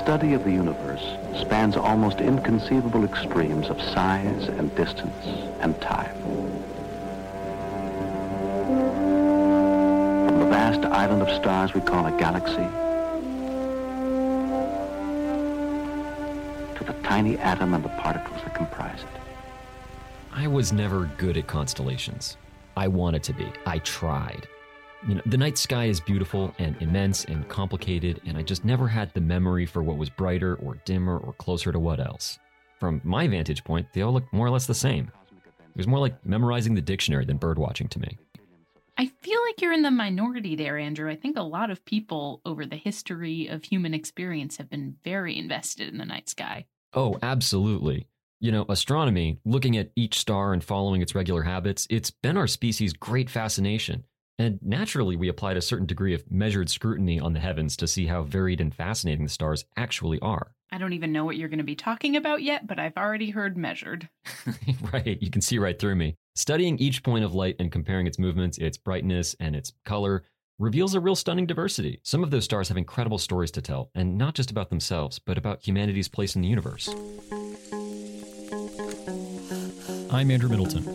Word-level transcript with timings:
The 0.00 0.16
study 0.16 0.32
of 0.32 0.44
the 0.44 0.50
universe 0.50 1.02
spans 1.42 1.76
almost 1.76 2.20
inconceivable 2.20 3.04
extremes 3.04 3.68
of 3.68 3.78
size 3.82 4.48
and 4.48 4.74
distance 4.74 5.26
and 5.60 5.78
time. 5.78 6.16
From 10.26 10.38
the 10.38 10.46
vast 10.46 10.86
island 10.86 11.20
of 11.20 11.28
stars 11.28 11.74
we 11.74 11.82
call 11.82 12.06
a 12.06 12.18
galaxy 12.18 12.66
to 16.78 16.84
the 16.84 16.94
tiny 17.06 17.36
atom 17.36 17.74
and 17.74 17.84
the 17.84 17.90
particles 17.90 18.42
that 18.42 18.54
comprise 18.54 19.00
it. 19.00 19.20
I 20.32 20.46
was 20.46 20.72
never 20.72 21.10
good 21.18 21.36
at 21.36 21.46
constellations. 21.46 22.38
I 22.74 22.88
wanted 22.88 23.22
to 23.24 23.34
be. 23.34 23.52
I 23.66 23.80
tried. 23.80 24.48
You 25.08 25.14
know, 25.14 25.22
the 25.24 25.38
night 25.38 25.56
sky 25.56 25.86
is 25.86 25.98
beautiful 25.98 26.54
and 26.58 26.76
immense 26.80 27.24
and 27.24 27.48
complicated, 27.48 28.20
and 28.26 28.36
I 28.36 28.42
just 28.42 28.66
never 28.66 28.86
had 28.86 29.12
the 29.14 29.20
memory 29.20 29.64
for 29.64 29.82
what 29.82 29.96
was 29.96 30.10
brighter 30.10 30.56
or 30.56 30.74
dimmer 30.84 31.16
or 31.16 31.32
closer 31.34 31.72
to 31.72 31.78
what 31.78 32.00
else. 32.00 32.38
From 32.78 33.00
my 33.02 33.26
vantage 33.26 33.64
point, 33.64 33.86
they 33.94 34.02
all 34.02 34.12
look 34.12 34.30
more 34.32 34.46
or 34.46 34.50
less 34.50 34.66
the 34.66 34.74
same. 34.74 35.10
It 35.58 35.76
was 35.76 35.86
more 35.86 35.98
like 35.98 36.24
memorizing 36.26 36.74
the 36.74 36.82
dictionary 36.82 37.24
than 37.24 37.38
birdwatching 37.38 37.88
to 37.90 37.98
me. 37.98 38.18
I 38.98 39.06
feel 39.22 39.40
like 39.42 39.62
you're 39.62 39.72
in 39.72 39.80
the 39.80 39.90
minority 39.90 40.54
there, 40.54 40.76
Andrew. 40.76 41.10
I 41.10 41.16
think 41.16 41.38
a 41.38 41.42
lot 41.42 41.70
of 41.70 41.82
people 41.86 42.42
over 42.44 42.66
the 42.66 42.76
history 42.76 43.46
of 43.46 43.64
human 43.64 43.94
experience 43.94 44.58
have 44.58 44.68
been 44.68 44.96
very 45.02 45.38
invested 45.38 45.88
in 45.88 45.96
the 45.96 46.04
night 46.04 46.28
sky. 46.28 46.66
Oh, 46.92 47.18
absolutely. 47.22 48.06
You 48.40 48.52
know, 48.52 48.66
astronomy, 48.68 49.38
looking 49.46 49.78
at 49.78 49.92
each 49.96 50.18
star 50.18 50.52
and 50.52 50.62
following 50.62 51.00
its 51.00 51.14
regular 51.14 51.42
habits, 51.42 51.86
it's 51.88 52.10
been 52.10 52.36
our 52.36 52.46
species' 52.46 52.92
great 52.92 53.30
fascination. 53.30 54.04
And 54.40 54.58
naturally, 54.62 55.16
we 55.16 55.28
applied 55.28 55.58
a 55.58 55.60
certain 55.60 55.84
degree 55.84 56.14
of 56.14 56.24
measured 56.30 56.70
scrutiny 56.70 57.20
on 57.20 57.34
the 57.34 57.40
heavens 57.40 57.76
to 57.76 57.86
see 57.86 58.06
how 58.06 58.22
varied 58.22 58.62
and 58.62 58.74
fascinating 58.74 59.22
the 59.22 59.30
stars 59.30 59.66
actually 59.76 60.18
are. 60.20 60.54
I 60.72 60.78
don't 60.78 60.94
even 60.94 61.12
know 61.12 61.26
what 61.26 61.36
you're 61.36 61.50
going 61.50 61.58
to 61.58 61.64
be 61.64 61.76
talking 61.76 62.16
about 62.16 62.42
yet, 62.42 62.66
but 62.66 62.78
I've 62.78 62.96
already 62.96 63.28
heard 63.28 63.58
measured. 63.58 64.08
right, 64.94 65.20
you 65.20 65.30
can 65.30 65.42
see 65.42 65.58
right 65.58 65.78
through 65.78 65.96
me. 65.96 66.16
Studying 66.36 66.78
each 66.78 67.02
point 67.02 67.22
of 67.22 67.34
light 67.34 67.56
and 67.58 67.70
comparing 67.70 68.06
its 68.06 68.18
movements, 68.18 68.56
its 68.56 68.78
brightness, 68.78 69.36
and 69.40 69.54
its 69.54 69.74
color 69.84 70.22
reveals 70.58 70.94
a 70.94 71.00
real 71.00 71.16
stunning 71.16 71.44
diversity. 71.44 72.00
Some 72.02 72.22
of 72.22 72.30
those 72.30 72.44
stars 72.44 72.68
have 72.68 72.78
incredible 72.78 73.18
stories 73.18 73.50
to 73.50 73.60
tell, 73.60 73.90
and 73.94 74.16
not 74.16 74.34
just 74.34 74.50
about 74.50 74.70
themselves, 74.70 75.18
but 75.18 75.36
about 75.36 75.66
humanity's 75.66 76.08
place 76.08 76.34
in 76.34 76.40
the 76.40 76.48
universe. 76.48 76.88
I'm 80.10 80.30
Andrew 80.30 80.48
Middleton. 80.48 80.88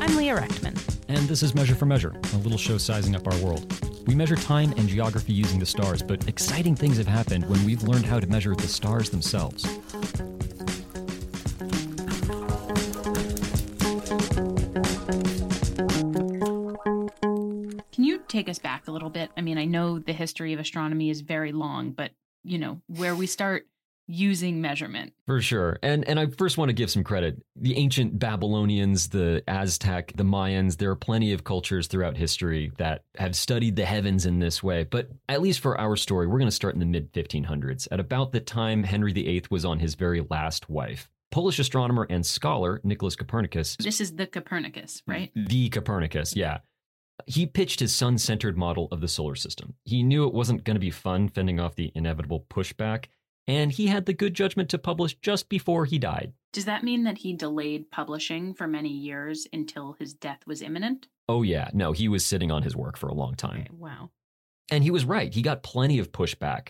I'm 0.00 0.16
Leah 0.16 0.34
Rechtman. 0.34 0.81
And 1.12 1.28
this 1.28 1.42
is 1.42 1.54
Measure 1.54 1.74
for 1.74 1.84
Measure, 1.84 2.14
a 2.32 2.36
little 2.38 2.56
show 2.56 2.78
sizing 2.78 3.14
up 3.14 3.26
our 3.26 3.36
world. 3.40 3.70
We 4.06 4.14
measure 4.14 4.34
time 4.34 4.72
and 4.78 4.88
geography 4.88 5.34
using 5.34 5.58
the 5.58 5.66
stars, 5.66 6.00
but 6.00 6.26
exciting 6.26 6.74
things 6.74 6.96
have 6.96 7.06
happened 7.06 7.46
when 7.50 7.62
we've 7.66 7.82
learned 7.82 8.06
how 8.06 8.18
to 8.18 8.26
measure 8.26 8.54
the 8.54 8.66
stars 8.66 9.10
themselves. 9.10 9.62
Can 17.92 18.04
you 18.04 18.22
take 18.26 18.48
us 18.48 18.58
back 18.58 18.88
a 18.88 18.90
little 18.90 19.10
bit? 19.10 19.28
I 19.36 19.42
mean, 19.42 19.58
I 19.58 19.66
know 19.66 19.98
the 19.98 20.14
history 20.14 20.54
of 20.54 20.60
astronomy 20.60 21.10
is 21.10 21.20
very 21.20 21.52
long, 21.52 21.90
but 21.90 22.12
you 22.42 22.56
know, 22.56 22.80
where 22.86 23.14
we 23.14 23.26
start 23.26 23.66
using 24.06 24.60
measurement. 24.60 25.12
For 25.26 25.40
sure. 25.40 25.78
And 25.82 26.06
and 26.06 26.18
I 26.18 26.26
first 26.26 26.58
want 26.58 26.68
to 26.68 26.74
give 26.74 26.90
some 26.90 27.04
credit. 27.04 27.42
The 27.56 27.76
ancient 27.76 28.18
Babylonians, 28.18 29.08
the 29.08 29.42
Aztec, 29.48 30.12
the 30.16 30.24
Mayans, 30.24 30.76
there 30.76 30.90
are 30.90 30.96
plenty 30.96 31.32
of 31.32 31.44
cultures 31.44 31.86
throughout 31.86 32.16
history 32.16 32.72
that 32.78 33.04
have 33.16 33.36
studied 33.36 33.76
the 33.76 33.84
heavens 33.84 34.26
in 34.26 34.38
this 34.38 34.62
way. 34.62 34.84
But 34.84 35.10
at 35.28 35.42
least 35.42 35.60
for 35.60 35.78
our 35.78 35.96
story, 35.96 36.26
we're 36.26 36.38
going 36.38 36.48
to 36.48 36.52
start 36.52 36.74
in 36.74 36.80
the 36.80 36.86
mid 36.86 37.12
1500s, 37.12 37.88
at 37.90 38.00
about 38.00 38.32
the 38.32 38.40
time 38.40 38.82
Henry 38.82 39.12
VIII 39.12 39.44
was 39.50 39.64
on 39.64 39.78
his 39.78 39.94
very 39.94 40.24
last 40.30 40.68
wife. 40.68 41.08
Polish 41.30 41.58
astronomer 41.58 42.06
and 42.10 42.24
scholar 42.24 42.80
Nicholas 42.84 43.16
Copernicus. 43.16 43.76
This 43.76 44.00
is 44.00 44.16
the 44.16 44.26
Copernicus, 44.26 45.02
right? 45.06 45.32
The 45.34 45.70
Copernicus, 45.70 46.36
yeah. 46.36 46.58
He 47.26 47.46
pitched 47.46 47.80
his 47.80 47.94
sun 47.94 48.18
centered 48.18 48.56
model 48.56 48.88
of 48.90 49.00
the 49.00 49.08
solar 49.08 49.34
system. 49.34 49.74
He 49.84 50.02
knew 50.02 50.26
it 50.26 50.34
wasn't 50.34 50.64
going 50.64 50.74
to 50.74 50.80
be 50.80 50.90
fun 50.90 51.28
fending 51.28 51.58
off 51.58 51.74
the 51.74 51.92
inevitable 51.94 52.46
pushback, 52.50 53.06
and 53.46 53.72
he 53.72 53.86
had 53.86 54.06
the 54.06 54.12
good 54.12 54.34
judgment 54.34 54.68
to 54.70 54.78
publish 54.78 55.14
just 55.16 55.48
before 55.48 55.84
he 55.84 55.98
died. 55.98 56.32
Does 56.52 56.64
that 56.66 56.84
mean 56.84 57.04
that 57.04 57.18
he 57.18 57.32
delayed 57.32 57.90
publishing 57.90 58.54
for 58.54 58.66
many 58.66 58.90
years 58.90 59.46
until 59.52 59.96
his 59.98 60.12
death 60.12 60.40
was 60.46 60.62
imminent? 60.62 61.08
Oh, 61.28 61.42
yeah, 61.42 61.70
no, 61.72 61.92
he 61.92 62.08
was 62.08 62.26
sitting 62.26 62.50
on 62.50 62.62
his 62.62 62.76
work 62.76 62.96
for 62.96 63.08
a 63.08 63.14
long 63.14 63.34
time. 63.34 63.62
Okay, 63.62 63.70
wow. 63.72 64.10
And 64.70 64.84
he 64.84 64.90
was 64.90 65.04
right. 65.04 65.32
He 65.32 65.42
got 65.42 65.62
plenty 65.62 65.98
of 65.98 66.12
pushback 66.12 66.68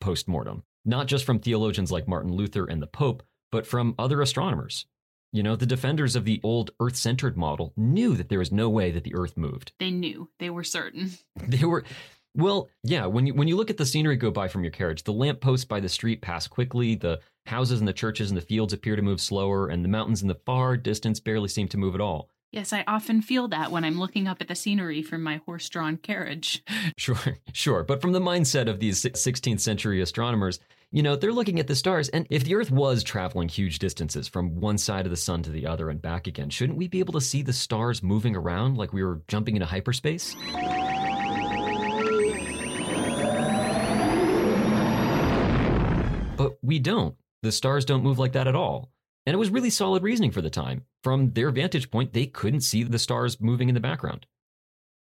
post 0.00 0.28
mortem, 0.28 0.64
not 0.84 1.06
just 1.06 1.24
from 1.24 1.38
theologians 1.38 1.90
like 1.90 2.08
Martin 2.08 2.32
Luther 2.32 2.66
and 2.66 2.82
the 2.82 2.86
Pope, 2.86 3.22
but 3.50 3.66
from 3.66 3.94
other 3.98 4.20
astronomers. 4.20 4.86
You 5.32 5.42
know, 5.42 5.56
the 5.56 5.66
defenders 5.66 6.16
of 6.16 6.24
the 6.24 6.40
old 6.42 6.70
Earth 6.80 6.96
centered 6.96 7.36
model 7.36 7.72
knew 7.76 8.14
that 8.16 8.28
there 8.28 8.38
was 8.38 8.52
no 8.52 8.70
way 8.70 8.90
that 8.90 9.04
the 9.04 9.14
Earth 9.14 9.36
moved. 9.36 9.72
They 9.78 9.90
knew. 9.90 10.30
They 10.38 10.50
were 10.50 10.64
certain. 10.64 11.12
They 11.36 11.64
were. 11.64 11.84
Well, 12.36 12.68
yeah, 12.82 13.06
when 13.06 13.26
you 13.26 13.34
when 13.34 13.48
you 13.48 13.56
look 13.56 13.70
at 13.70 13.78
the 13.78 13.86
scenery 13.86 14.16
go 14.16 14.30
by 14.30 14.48
from 14.48 14.62
your 14.62 14.70
carriage, 14.70 15.04
the 15.04 15.12
lampposts 15.12 15.64
by 15.64 15.80
the 15.80 15.88
street 15.88 16.20
pass 16.20 16.46
quickly, 16.46 16.94
the 16.94 17.20
houses 17.46 17.80
and 17.80 17.88
the 17.88 17.94
churches 17.94 18.30
and 18.30 18.36
the 18.36 18.42
fields 18.42 18.74
appear 18.74 18.94
to 18.94 19.02
move 19.02 19.20
slower, 19.20 19.68
and 19.68 19.82
the 19.82 19.88
mountains 19.88 20.20
in 20.20 20.28
the 20.28 20.38
far 20.46 20.76
distance 20.76 21.18
barely 21.18 21.48
seem 21.48 21.66
to 21.68 21.78
move 21.78 21.94
at 21.94 22.00
all. 22.00 22.28
Yes, 22.52 22.72
I 22.72 22.84
often 22.86 23.22
feel 23.22 23.48
that 23.48 23.70
when 23.72 23.84
I'm 23.84 23.98
looking 23.98 24.28
up 24.28 24.40
at 24.40 24.48
the 24.48 24.54
scenery 24.54 25.02
from 25.02 25.22
my 25.22 25.40
horse 25.46 25.68
drawn 25.68 25.96
carriage. 25.96 26.62
Sure, 26.98 27.36
sure. 27.52 27.82
But 27.82 28.00
from 28.00 28.12
the 28.12 28.20
mindset 28.20 28.68
of 28.68 28.80
these 28.80 29.02
16th 29.02 29.60
century 29.60 30.00
astronomers, 30.00 30.60
you 30.92 31.02
know, 31.02 31.16
they're 31.16 31.32
looking 31.32 31.58
at 31.60 31.66
the 31.66 31.74
stars, 31.74 32.08
and 32.10 32.26
if 32.30 32.44
the 32.44 32.54
Earth 32.54 32.70
was 32.70 33.02
traveling 33.02 33.48
huge 33.48 33.78
distances 33.78 34.28
from 34.28 34.60
one 34.60 34.78
side 34.78 35.04
of 35.04 35.10
the 35.10 35.16
sun 35.16 35.42
to 35.42 35.50
the 35.50 35.66
other 35.66 35.90
and 35.90 36.00
back 36.00 36.26
again, 36.26 36.48
shouldn't 36.48 36.78
we 36.78 36.88
be 36.88 37.00
able 37.00 37.12
to 37.14 37.20
see 37.20 37.42
the 37.42 37.52
stars 37.52 38.02
moving 38.02 38.36
around 38.36 38.76
like 38.78 38.92
we 38.92 39.04
were 39.04 39.20
jumping 39.28 39.56
into 39.56 39.66
hyperspace? 39.66 40.34
We 46.66 46.78
don't. 46.78 47.14
The 47.42 47.52
stars 47.52 47.84
don't 47.84 48.02
move 48.02 48.18
like 48.18 48.32
that 48.32 48.48
at 48.48 48.56
all. 48.56 48.90
And 49.24 49.34
it 49.34 49.38
was 49.38 49.50
really 49.50 49.70
solid 49.70 50.02
reasoning 50.02 50.30
for 50.30 50.42
the 50.42 50.50
time. 50.50 50.84
From 51.02 51.32
their 51.32 51.50
vantage 51.50 51.90
point, 51.90 52.12
they 52.12 52.26
couldn't 52.26 52.60
see 52.60 52.82
the 52.82 52.98
stars 52.98 53.40
moving 53.40 53.68
in 53.68 53.74
the 53.74 53.80
background. 53.80 54.26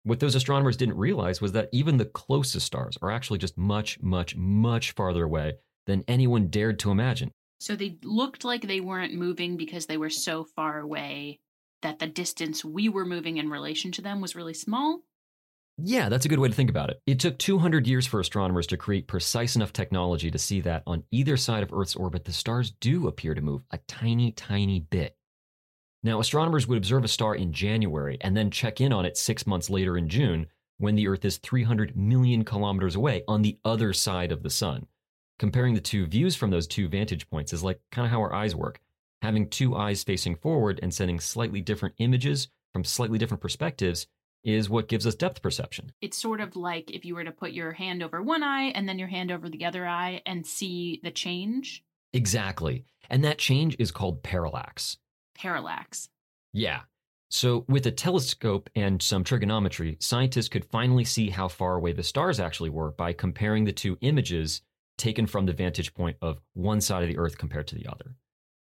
What 0.04 0.20
those 0.20 0.34
astronomers 0.34 0.76
didn't 0.76 0.96
realize 0.96 1.40
was 1.40 1.52
that 1.52 1.68
even 1.72 1.96
the 1.96 2.04
closest 2.04 2.66
stars 2.66 2.98
are 3.00 3.10
actually 3.10 3.38
just 3.38 3.56
much, 3.56 4.00
much, 4.02 4.34
much 4.36 4.92
farther 4.92 5.24
away 5.24 5.54
than 5.86 6.04
anyone 6.08 6.48
dared 6.48 6.78
to 6.80 6.90
imagine. 6.90 7.30
So 7.60 7.76
they 7.76 7.98
looked 8.02 8.44
like 8.44 8.62
they 8.62 8.80
weren't 8.80 9.14
moving 9.14 9.56
because 9.56 9.86
they 9.86 9.96
were 9.96 10.10
so 10.10 10.42
far 10.42 10.80
away 10.80 11.38
that 11.82 12.00
the 12.00 12.08
distance 12.08 12.64
we 12.64 12.88
were 12.88 13.04
moving 13.04 13.36
in 13.36 13.48
relation 13.48 13.92
to 13.92 14.02
them 14.02 14.20
was 14.20 14.34
really 14.34 14.54
small. 14.54 15.02
Yeah, 15.78 16.08
that's 16.08 16.26
a 16.26 16.28
good 16.28 16.38
way 16.38 16.48
to 16.48 16.54
think 16.54 16.70
about 16.70 16.90
it. 16.90 17.00
It 17.06 17.18
took 17.18 17.38
200 17.38 17.86
years 17.86 18.06
for 18.06 18.20
astronomers 18.20 18.66
to 18.68 18.76
create 18.76 19.08
precise 19.08 19.56
enough 19.56 19.72
technology 19.72 20.30
to 20.30 20.38
see 20.38 20.60
that 20.60 20.82
on 20.86 21.04
either 21.10 21.36
side 21.36 21.62
of 21.62 21.72
Earth's 21.72 21.96
orbit, 21.96 22.24
the 22.24 22.32
stars 22.32 22.72
do 22.80 23.08
appear 23.08 23.34
to 23.34 23.40
move 23.40 23.62
a 23.70 23.78
tiny, 23.88 24.32
tiny 24.32 24.80
bit. 24.80 25.16
Now, 26.02 26.20
astronomers 26.20 26.66
would 26.66 26.78
observe 26.78 27.04
a 27.04 27.08
star 27.08 27.34
in 27.34 27.52
January 27.52 28.18
and 28.20 28.36
then 28.36 28.50
check 28.50 28.80
in 28.80 28.92
on 28.92 29.06
it 29.06 29.16
six 29.16 29.46
months 29.46 29.70
later 29.70 29.96
in 29.96 30.08
June, 30.08 30.46
when 30.78 30.96
the 30.96 31.06
Earth 31.06 31.24
is 31.24 31.38
300 31.38 31.96
million 31.96 32.44
kilometers 32.44 32.96
away 32.96 33.22
on 33.28 33.42
the 33.42 33.58
other 33.64 33.92
side 33.92 34.32
of 34.32 34.42
the 34.42 34.50
sun. 34.50 34.86
Comparing 35.38 35.74
the 35.74 35.80
two 35.80 36.06
views 36.06 36.36
from 36.36 36.50
those 36.50 36.66
two 36.66 36.88
vantage 36.88 37.28
points 37.30 37.52
is 37.52 37.62
like 37.62 37.80
kind 37.90 38.04
of 38.04 38.10
how 38.10 38.20
our 38.20 38.34
eyes 38.34 38.54
work. 38.54 38.80
Having 39.22 39.48
two 39.48 39.76
eyes 39.76 40.02
facing 40.02 40.34
forward 40.36 40.80
and 40.82 40.92
sending 40.92 41.20
slightly 41.20 41.60
different 41.60 41.94
images 41.98 42.48
from 42.72 42.84
slightly 42.84 43.18
different 43.18 43.40
perspectives 43.40 44.06
is 44.44 44.68
what 44.68 44.88
gives 44.88 45.06
us 45.06 45.14
depth 45.14 45.42
perception. 45.42 45.92
It's 46.00 46.16
sort 46.16 46.40
of 46.40 46.56
like 46.56 46.90
if 46.90 47.04
you 47.04 47.14
were 47.14 47.24
to 47.24 47.32
put 47.32 47.52
your 47.52 47.72
hand 47.72 48.02
over 48.02 48.22
one 48.22 48.42
eye 48.42 48.72
and 48.74 48.88
then 48.88 48.98
your 48.98 49.08
hand 49.08 49.30
over 49.30 49.48
the 49.48 49.64
other 49.64 49.86
eye 49.86 50.22
and 50.26 50.46
see 50.46 51.00
the 51.02 51.10
change. 51.10 51.84
Exactly. 52.12 52.84
And 53.08 53.24
that 53.24 53.38
change 53.38 53.76
is 53.78 53.90
called 53.90 54.22
parallax. 54.22 54.98
Parallax. 55.34 56.08
Yeah. 56.52 56.80
So, 57.30 57.64
with 57.66 57.86
a 57.86 57.90
telescope 57.90 58.68
and 58.74 59.00
some 59.00 59.24
trigonometry, 59.24 59.96
scientists 60.00 60.48
could 60.48 60.66
finally 60.66 61.04
see 61.04 61.30
how 61.30 61.48
far 61.48 61.76
away 61.76 61.92
the 61.92 62.02
stars 62.02 62.38
actually 62.38 62.68
were 62.68 62.90
by 62.90 63.14
comparing 63.14 63.64
the 63.64 63.72
two 63.72 63.96
images 64.02 64.60
taken 64.98 65.26
from 65.26 65.46
the 65.46 65.54
vantage 65.54 65.94
point 65.94 66.18
of 66.20 66.40
one 66.52 66.82
side 66.82 67.02
of 67.02 67.08
the 67.08 67.16
Earth 67.16 67.38
compared 67.38 67.66
to 67.68 67.74
the 67.74 67.86
other. 67.86 68.16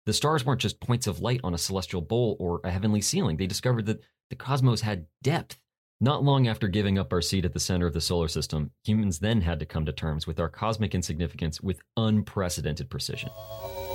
The 0.05 0.13
stars 0.13 0.45
weren't 0.45 0.61
just 0.61 0.79
points 0.79 1.07
of 1.07 1.19
light 1.19 1.41
on 1.43 1.53
a 1.53 1.57
celestial 1.57 2.01
bowl 2.01 2.37
or 2.39 2.61
a 2.63 2.69
heavenly 2.71 3.01
ceiling. 3.01 3.37
They 3.37 3.47
discovered 3.47 3.87
that 3.87 4.01
the 4.29 4.35
cosmos 4.35 4.81
had 4.81 5.07
depth. 5.21 5.57
Not 6.01 6.23
long 6.23 6.47
after 6.47 6.69
giving 6.69 6.97
up 6.97 7.11
our 7.11 7.21
seat 7.21 7.43
at 7.43 7.51
the 7.51 7.59
center 7.59 7.85
of 7.85 7.93
the 7.93 7.99
solar 7.99 8.29
system, 8.29 8.71
humans 8.85 9.19
then 9.19 9.41
had 9.41 9.59
to 9.59 9.65
come 9.65 9.85
to 9.85 9.91
terms 9.91 10.25
with 10.25 10.39
our 10.39 10.47
cosmic 10.47 10.95
insignificance 10.95 11.59
with 11.59 11.81
unprecedented 11.97 12.89
precision. 12.89 13.29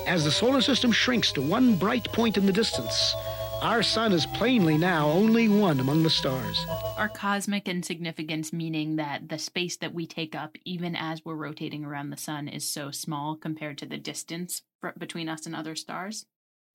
As 0.06 0.22
the 0.22 0.30
solar 0.30 0.60
system 0.60 0.92
shrinks 0.92 1.32
to 1.32 1.40
one 1.40 1.76
bright 1.76 2.04
point 2.12 2.36
in 2.36 2.44
the 2.44 2.52
distance, 2.52 3.14
our 3.62 3.82
sun 3.82 4.12
is 4.12 4.26
plainly 4.26 4.76
now 4.76 5.08
only 5.08 5.48
one 5.48 5.80
among 5.80 6.02
the 6.02 6.10
stars. 6.10 6.66
Our 6.98 7.08
cosmic 7.08 7.68
insignificance 7.68 8.52
meaning 8.52 8.96
that 8.96 9.30
the 9.30 9.38
space 9.38 9.78
that 9.78 9.94
we 9.94 10.06
take 10.06 10.34
up, 10.34 10.58
even 10.66 10.94
as 10.94 11.24
we're 11.24 11.36
rotating 11.36 11.86
around 11.86 12.10
the 12.10 12.18
sun, 12.18 12.48
is 12.48 12.68
so 12.68 12.90
small 12.90 13.34
compared 13.34 13.78
to 13.78 13.86
the 13.86 13.96
distance 13.96 14.60
fr- 14.78 14.88
between 14.98 15.30
us 15.30 15.46
and 15.46 15.56
other 15.56 15.74
stars. 15.74 16.26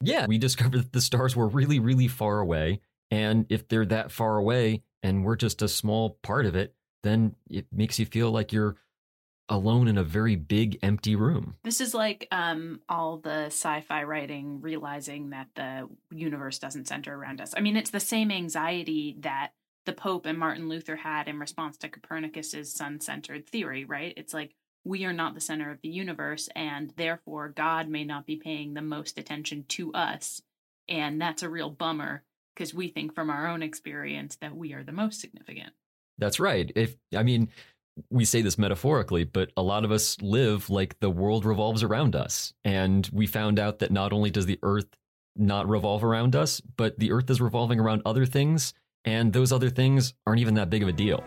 Yeah, 0.01 0.25
we 0.25 0.39
discovered 0.39 0.79
that 0.79 0.93
the 0.93 1.01
stars 1.01 1.35
were 1.35 1.47
really, 1.47 1.77
really 1.77 2.07
far 2.07 2.39
away. 2.39 2.81
And 3.11 3.45
if 3.49 3.67
they're 3.67 3.85
that 3.85 4.11
far 4.11 4.37
away 4.37 4.81
and 5.03 5.23
we're 5.23 5.35
just 5.35 5.61
a 5.61 5.67
small 5.67 6.19
part 6.21 6.45
of 6.45 6.55
it, 6.55 6.75
then 7.03 7.35
it 7.49 7.67
makes 7.71 7.99
you 7.99 8.05
feel 8.05 8.31
like 8.31 8.51
you're 8.51 8.77
alone 9.47 9.87
in 9.87 9.97
a 9.97 10.03
very 10.03 10.35
big 10.35 10.77
empty 10.83 11.15
room. 11.15 11.55
This 11.63 11.81
is 11.81 11.95
like 11.95 12.27
um, 12.31 12.81
all 12.87 13.17
the 13.17 13.45
sci-fi 13.45 14.03
writing 14.03 14.61
realizing 14.61 15.31
that 15.31 15.47
the 15.55 15.89
universe 16.11 16.59
doesn't 16.59 16.87
center 16.87 17.15
around 17.15 17.41
us. 17.41 17.53
I 17.57 17.61
mean, 17.61 17.75
it's 17.75 17.89
the 17.89 17.99
same 17.99 18.31
anxiety 18.31 19.17
that 19.21 19.53
the 19.85 19.93
Pope 19.93 20.27
and 20.27 20.37
Martin 20.37 20.69
Luther 20.69 20.97
had 20.97 21.27
in 21.27 21.39
response 21.39 21.77
to 21.77 21.89
Copernicus's 21.89 22.71
sun-centered 22.71 23.47
theory, 23.47 23.85
right? 23.85 24.13
It's 24.17 24.35
like 24.35 24.53
we 24.83 25.05
are 25.05 25.13
not 25.13 25.33
the 25.33 25.41
center 25.41 25.71
of 25.71 25.81
the 25.81 25.89
universe, 25.89 26.47
and 26.55 26.93
therefore 26.95 27.49
God 27.49 27.89
may 27.89 28.03
not 28.03 28.27
be 28.27 28.35
paying 28.35 28.75
the 28.75 28.81
most 28.81 29.17
attention 29.17 29.65
to 29.69 29.91
us, 29.93 30.43
and 30.87 31.19
that's 31.19 31.41
a 31.41 31.49
real 31.49 31.71
bummer 31.71 32.23
because 32.53 32.73
we 32.73 32.89
think 32.89 33.13
from 33.13 33.29
our 33.29 33.47
own 33.47 33.61
experience 33.63 34.37
that 34.41 34.55
we 34.55 34.73
are 34.73 34.83
the 34.83 34.91
most 34.91 35.19
significant. 35.21 35.73
That's 36.17 36.39
right. 36.39 36.71
If 36.75 36.95
I 37.15 37.23
mean, 37.23 37.49
we 38.09 38.25
say 38.25 38.41
this 38.41 38.57
metaphorically, 38.57 39.23
but 39.23 39.51
a 39.57 39.61
lot 39.61 39.85
of 39.85 39.91
us 39.91 40.17
live 40.21 40.69
like 40.69 40.99
the 40.99 41.09
world 41.09 41.45
revolves 41.45 41.83
around 41.83 42.15
us. 42.15 42.53
And 42.63 43.09
we 43.11 43.27
found 43.27 43.59
out 43.59 43.79
that 43.79 43.91
not 43.91 44.13
only 44.13 44.29
does 44.29 44.45
the 44.45 44.59
earth 44.63 44.87
not 45.35 45.69
revolve 45.69 46.03
around 46.03 46.35
us, 46.35 46.61
but 46.61 46.99
the 46.99 47.11
earth 47.11 47.29
is 47.29 47.41
revolving 47.41 47.79
around 47.79 48.01
other 48.05 48.25
things, 48.25 48.73
and 49.05 49.31
those 49.31 49.51
other 49.51 49.69
things 49.69 50.13
aren't 50.25 50.41
even 50.41 50.55
that 50.55 50.69
big 50.69 50.83
of 50.83 50.89
a 50.89 50.93
deal. 50.93 51.23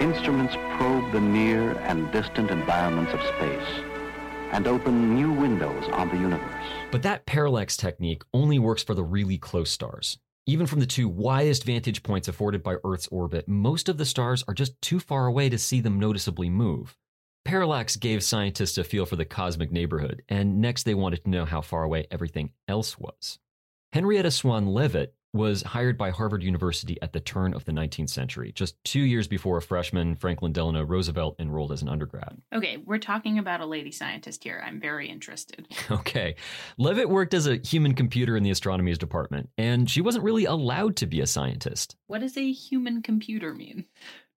Instruments 0.00 0.54
probe 0.76 1.12
the 1.12 1.20
near 1.20 1.72
and 1.78 2.10
distant 2.10 2.50
environments 2.50 3.12
of 3.12 3.20
space 3.36 3.84
and 4.50 4.66
open 4.66 5.14
new 5.14 5.32
windows 5.32 5.84
on 5.92 6.08
the 6.08 6.16
universe. 6.16 6.66
But 6.90 7.02
that 7.02 7.26
parallax 7.26 7.76
technique 7.76 8.22
only 8.32 8.58
works 8.58 8.82
for 8.82 8.94
the 8.94 9.04
really 9.04 9.38
close 9.38 9.70
stars. 9.70 10.18
Even 10.46 10.66
from 10.66 10.80
the 10.80 10.86
two 10.86 11.08
widest 11.08 11.64
vantage 11.64 12.02
points 12.02 12.28
afforded 12.28 12.62
by 12.62 12.76
Earth's 12.84 13.08
orbit, 13.08 13.48
most 13.48 13.88
of 13.88 13.96
the 13.96 14.04
stars 14.04 14.44
are 14.46 14.52
just 14.52 14.78
too 14.82 15.00
far 15.00 15.26
away 15.26 15.48
to 15.48 15.56
see 15.56 15.80
them 15.80 15.98
noticeably 15.98 16.50
move. 16.50 16.98
Parallax 17.46 17.96
gave 17.96 18.22
scientists 18.22 18.76
a 18.76 18.84
feel 18.84 19.06
for 19.06 19.16
the 19.16 19.24
cosmic 19.24 19.72
neighborhood, 19.72 20.22
and 20.28 20.60
next 20.60 20.82
they 20.82 20.92
wanted 20.92 21.24
to 21.24 21.30
know 21.30 21.46
how 21.46 21.62
far 21.62 21.82
away 21.82 22.06
everything 22.10 22.50
else 22.68 22.98
was. 22.98 23.38
Henrietta 23.94 24.30
Swan 24.30 24.66
Leavitt 24.66 25.14
was 25.34 25.62
hired 25.62 25.98
by 25.98 26.10
Harvard 26.10 26.42
University 26.42 26.96
at 27.02 27.12
the 27.12 27.20
turn 27.20 27.52
of 27.52 27.64
the 27.64 27.72
19th 27.72 28.08
century, 28.08 28.52
just 28.52 28.82
two 28.84 29.00
years 29.00 29.26
before 29.26 29.58
a 29.58 29.62
freshman, 29.62 30.14
Franklin 30.14 30.52
Delano 30.52 30.84
Roosevelt, 30.84 31.34
enrolled 31.40 31.72
as 31.72 31.82
an 31.82 31.88
undergrad. 31.88 32.40
Okay, 32.54 32.78
we're 32.78 32.98
talking 32.98 33.38
about 33.38 33.60
a 33.60 33.66
lady 33.66 33.90
scientist 33.90 34.44
here. 34.44 34.62
I'm 34.64 34.80
very 34.80 35.08
interested. 35.08 35.68
Okay. 35.90 36.36
Leavitt 36.78 37.08
worked 37.08 37.34
as 37.34 37.46
a 37.46 37.56
human 37.56 37.94
computer 37.94 38.36
in 38.36 38.42
the 38.42 38.50
astronomy's 38.50 38.98
department, 38.98 39.50
and 39.58 39.90
she 39.90 40.00
wasn't 40.00 40.24
really 40.24 40.44
allowed 40.44 40.96
to 40.96 41.06
be 41.06 41.20
a 41.20 41.26
scientist. 41.26 41.96
What 42.06 42.20
does 42.20 42.36
a 42.36 42.52
human 42.52 43.02
computer 43.02 43.54
mean? 43.54 43.84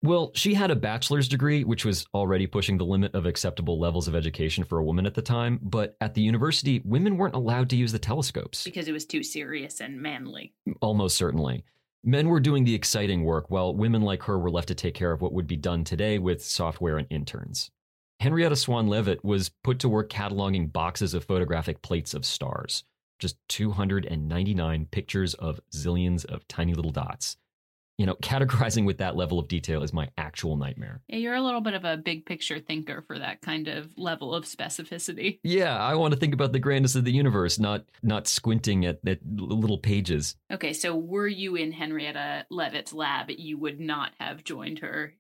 Well, 0.06 0.32
she 0.36 0.54
had 0.54 0.70
a 0.70 0.76
bachelor's 0.76 1.28
degree, 1.28 1.64
which 1.64 1.84
was 1.84 2.06
already 2.14 2.46
pushing 2.46 2.78
the 2.78 2.86
limit 2.86 3.16
of 3.16 3.26
acceptable 3.26 3.80
levels 3.80 4.08
of 4.08 4.14
education 4.14 4.64
for 4.64 4.78
a 4.78 4.84
woman 4.84 5.08
at 5.08 5.16
the 5.16 5.22
time. 5.24 5.60
But 5.64 5.98
at 6.00 6.14
the 6.14 6.22
university, 6.22 6.80
women 6.86 7.18
weren't 7.18 7.34
allowed 7.34 7.72
to 7.72 7.76
use 7.76 7.92
the 7.92 7.98
telescopes. 7.98 8.64
Because 8.64 8.88
it 8.88 8.92
was 8.92 9.06
too 9.06 9.24
serious 9.24 9.82
and 9.82 10.00
manly. 10.00 10.54
Almost 10.80 11.18
certainly. 11.18 11.64
Men 12.04 12.30
were 12.30 12.40
doing 12.40 12.66
the 12.66 12.76
exciting 12.76 13.24
work, 13.24 13.50
while 13.50 13.74
women 13.74 14.04
like 14.04 14.22
her 14.24 14.38
were 14.38 14.52
left 14.52 14.68
to 14.68 14.76
take 14.76 14.94
care 14.94 15.12
of 15.12 15.24
what 15.24 15.34
would 15.34 15.48
be 15.48 15.58
done 15.58 15.84
today 15.84 16.20
with 16.20 16.44
software 16.44 17.00
and 17.00 17.08
interns. 17.10 17.72
Henrietta 18.20 18.56
Swan 18.56 18.88
Leavitt 18.88 19.26
was 19.26 19.50
put 19.64 19.80
to 19.80 19.90
work 19.90 20.12
cataloging 20.12 20.72
boxes 20.72 21.16
of 21.16 21.24
photographic 21.24 21.82
plates 21.82 22.14
of 22.14 22.26
stars. 22.26 22.84
Just 23.18 23.38
299 23.50 24.88
pictures 24.92 25.34
of 25.34 25.60
zillions 25.72 26.26
of 26.26 26.48
tiny 26.48 26.76
little 26.76 26.92
dots. 26.92 27.38
You 27.98 28.06
know, 28.06 28.16
categorizing 28.16 28.86
with 28.86 28.98
that 28.98 29.16
level 29.16 29.40
of 29.40 29.48
detail 29.48 29.82
is 29.82 29.94
my 29.94 30.10
actual 30.18 30.58
nightmare. 30.58 31.02
Yeah, 31.08 31.18
you're 31.18 31.36
a 31.36 31.42
little 31.42 31.62
bit 31.62 31.74
of 31.74 31.86
a 31.86 31.96
big 31.96 32.26
picture 32.26 32.60
thinker 32.60 33.04
for 33.08 33.18
that 33.18 33.42
kind 33.42 33.68
of 33.68 33.90
level 33.98 34.36
of 34.36 34.46
specificity. 34.46 35.40
Yeah, 35.44 35.78
I 35.78 35.96
want 35.96 36.14
to 36.14 36.20
think 36.20 36.34
about 36.34 36.52
the 36.52 36.60
grandness 36.60 36.96
of 36.96 37.06
the 37.06 37.14
universe, 37.14 37.58
not 37.58 37.86
not 38.04 38.28
squinting 38.28 38.86
at, 38.86 39.00
at 39.08 39.20
little 39.26 39.78
pages. 39.78 40.36
Okay, 40.52 40.74
so 40.74 40.96
were 40.96 41.28
you 41.28 41.56
in 41.56 41.72
Henrietta 41.72 42.46
Leavitt's 42.50 42.94
lab, 42.94 43.30
you 43.30 43.58
would 43.58 43.80
not 43.80 44.12
have 44.20 44.44
joined 44.44 44.80
her. 44.80 45.14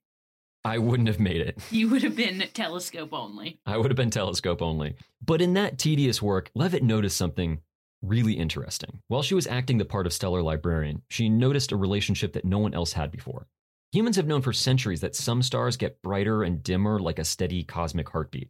I 0.66 0.80
wouldn't 0.80 1.08
have 1.08 1.20
made 1.20 1.42
it. 1.42 1.60
You 1.70 1.90
would 1.90 2.02
have 2.02 2.16
been 2.16 2.44
telescope 2.54 3.14
only. 3.14 3.60
I 3.68 3.78
would 3.78 3.92
have 3.92 3.96
been 3.96 4.10
telescope 4.10 4.64
only. 4.64 4.96
But 5.24 5.40
in 5.40 5.54
that 5.54 5.78
tedious 5.78 6.24
work, 6.24 6.50
Leavitt 6.56 6.82
noticed 6.82 7.18
something 7.18 7.60
really 8.08 8.34
interesting. 8.34 9.02
While 9.08 9.22
she 9.22 9.36
was 9.36 9.48
acting 9.48 9.78
the 9.78 9.86
part 9.86 10.06
of 10.06 10.14
stellar 10.14 10.42
librarian, 10.42 11.02
she 11.10 11.30
noticed 11.30 11.72
a 11.72 11.78
relationship 11.78 12.34
that 12.34 12.46
no 12.46 12.60
one 12.60 12.74
else 12.74 12.94
had 12.94 13.12
before. 13.12 13.48
Humans 13.92 14.16
have 14.18 14.28
known 14.28 14.42
for 14.42 14.54
centuries 14.54 15.02
that 15.02 15.16
some 15.16 15.42
stars 15.42 15.78
get 15.78 16.02
brighter 16.02 16.44
and 16.44 16.62
dimmer 16.62 17.00
like 17.00 17.20
a 17.20 17.26
steady 17.26 17.64
cosmic 17.64 18.10
heartbeat. 18.10 18.50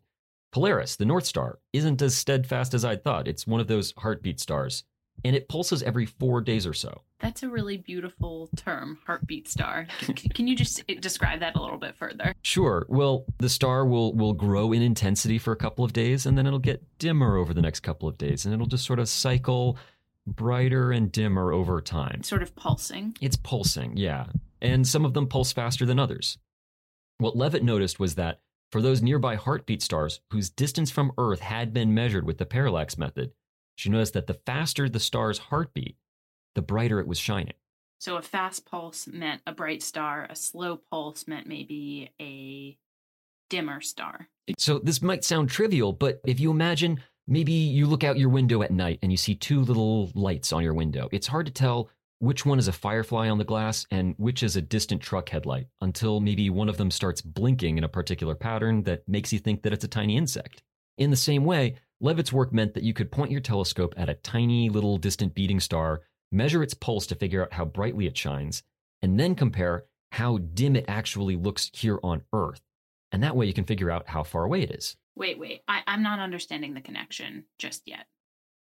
Polaris, 0.51 0.95
the 0.95 1.05
North 1.05 1.25
Star, 1.25 1.59
isn't 1.74 2.01
as 2.01 2.15
steadfast 2.15 2.74
as 2.74 2.85
I'd 2.85 3.03
thought. 3.03 3.27
It's 3.27 3.45
one 3.45 3.59
of 3.59 3.67
those 3.67 3.93
heartbeat 3.97 4.39
stars, 4.39 4.85
and 5.24 5.36
it 5.36 5.48
pulses 5.48 5.81
every 5.84 6.05
four 6.05 6.41
days 6.41 6.67
or 6.67 6.74
so. 6.74 7.01
That's 7.19 7.43
a 7.43 7.50
really 7.50 7.77
beautiful 7.77 8.50
term, 8.55 9.00
heartbeat 9.05 9.48
star. 9.48 9.88
Can 10.34 10.48
you 10.48 10.55
just 10.55 10.84
eh, 10.89 10.95
describe 11.00 11.39
that 11.39 11.55
a 11.55 11.62
little 11.62 11.77
bit 11.77 11.95
further? 11.95 12.34
Sure. 12.41 12.86
Well, 12.89 13.25
the 13.38 13.50
star 13.50 13.86
will 13.86 14.13
will 14.13 14.34
grow 14.34 14.74
in 14.74 14.81
intensity 14.81 15.38
for 15.38 15.51
a 15.51 15.57
couple 15.57 15.86
of 15.86 15.93
days 15.93 16.25
and 16.25 16.38
then 16.38 16.45
it'll 16.45 16.60
get 16.60 16.84
dimmer 17.00 17.38
over 17.38 17.53
the 17.53 17.62
next 17.62 17.79
couple 17.79 18.07
of 18.07 18.17
days 18.17 18.45
and 18.45 18.53
it'll 18.53 18.67
just 18.67 18.86
sort 18.86 19.00
of 19.00 19.10
cycle 19.10 19.77
brighter 20.27 20.91
and 20.91 21.12
dimmer 21.12 21.51
over 21.51 21.81
time. 21.81 22.24
Sort 22.24 22.43
of 22.43 22.55
pulsing. 22.55 23.15
It's 23.22 23.38
pulsing, 23.38 23.95
yeah. 23.98 24.25
And 24.62 24.88
some 24.88 25.05
of 25.05 25.13
them 25.13 25.27
pulse 25.27 25.51
faster 25.51 25.86
than 25.86 26.00
others. 26.00 26.38
What 27.17 27.38
Leavitt 27.38 27.63
noticed 27.63 28.00
was 28.00 28.15
that 28.15 28.41
for 28.72 28.81
those 28.81 29.01
nearby 29.01 29.36
heartbeat 29.36 29.81
stars 29.81 30.19
whose 30.31 30.50
distance 30.50 30.91
from 30.91 31.12
Earth 31.17 31.39
had 31.39 31.74
been 31.74 31.93
measured 31.93 32.25
with 32.25 32.39
the 32.39 32.45
parallax 32.45 32.98
method, 32.98 33.31
she 33.75 33.89
noticed 33.89 34.13
that 34.13 34.27
the 34.27 34.34
faster 34.46 34.89
the 34.89 35.00
star's 35.00 35.38
heartbeat, 35.38 35.98
the 36.55 36.62
brighter 36.62 37.00
it 37.00 37.08
was 37.08 37.20
shining. 37.20 37.53
So 38.00 38.17
a 38.17 38.22
fast 38.22 38.65
pulse 38.65 39.08
meant 39.08 39.41
a 39.48 39.51
bright 39.51 39.82
star, 39.82 40.27
a 40.29 40.36
slow 40.36 40.77
pulse 40.91 41.27
meant 41.27 41.48
maybe 41.48 42.12
a 42.22 42.77
dimmer 43.50 43.82
star. 43.82 44.27
So 44.58 44.79
this 44.79 45.01
might 45.01 45.24
sound 45.24 45.50
trivial, 45.50 45.94
but 45.94 46.22
if 46.25 46.39
you 46.39 46.51
imagine 46.51 47.01
maybe 47.27 47.53
you 47.53 47.88
look 47.88 48.03
out 48.03 48.17
your 48.17 48.29
window 48.29 48.62
at 48.62 48.72
night 48.72 49.00
and 49.01 49.12
you 49.12 49.17
see 49.17 49.36
two 49.36 49.62
little 49.62 50.12
lights 50.13 50.53
on 50.53 50.63
your 50.63 50.74
window, 50.74 51.10
it's 51.12 51.27
hard 51.27 51.46
to 51.48 51.51
tell 51.51 51.89
which 52.20 52.46
one 52.46 52.60
is 52.60 52.67
a 52.67 52.74
firefly 52.74 53.29
on 53.29 53.38
the 53.38 53.44
glass 53.44 53.86
and 53.91 54.15
which 54.17 54.41
is 54.44 54.55
a 54.55 54.62
distant 54.62 55.01
truck 55.01 55.29
headlight 55.29 55.67
until 55.82 56.20
maybe 56.20 56.50
one 56.50 56.70
of 56.70 56.77
them 56.77 56.91
starts 56.91 57.22
blinking 57.22 57.77
in 57.77 57.84
a 57.84 57.89
particular 57.89 58.36
pattern 58.36 58.84
that 58.84 59.08
makes 59.08 59.34
you 59.34 59.39
think 59.39 59.63
that 59.63 59.74
it's 59.74 59.84
a 59.84 59.89
tiny 59.89 60.15
insect. 60.15 60.63
In 60.98 61.10
the 61.10 61.17
same 61.17 61.44
way, 61.44 61.75
Leavitt's 62.05 62.31
work 62.31 62.53
meant 62.53 62.75
that 62.75 62.83
you 62.83 62.93
could 62.93 63.12
point 63.12 63.31
your 63.31 63.41
telescope 63.41 63.95
at 63.97 64.09
a 64.09 64.13
tiny 64.13 64.69
little 64.69 64.97
distant 64.97 65.33
beating 65.33 65.59
star, 65.59 66.01
measure 66.31 66.62
its 66.62 66.75
pulse 66.75 67.07
to 67.07 67.15
figure 67.15 67.41
out 67.41 67.53
how 67.53 67.65
brightly 67.65 68.05
it 68.05 68.15
shines, 68.15 68.62
and 69.01 69.19
then 69.19 69.33
compare 69.33 69.85
how 70.12 70.38
dim 70.38 70.75
it 70.75 70.85
actually 70.88 71.35
looks 71.35 71.71
here 71.74 72.00
on 72.03 72.21
Earth. 72.31 72.62
And 73.12 73.24
that 73.24 73.35
way 73.35 73.47
you 73.47 73.53
can 73.53 73.63
figure 73.63 73.89
out 73.89 74.07
how 74.07 74.21
far 74.21 74.43
away 74.43 74.62
it 74.62 74.69
is. 74.69 74.95
Wait, 75.15 75.39
wait. 75.39 75.63
I, 75.67 75.81
I'm 75.88 76.03
not 76.03 76.19
understanding 76.19 76.75
the 76.75 76.81
connection 76.81 77.45
just 77.57 77.81
yet. 77.88 78.05